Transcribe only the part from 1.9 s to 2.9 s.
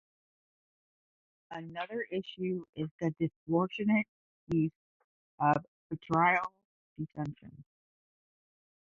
issue is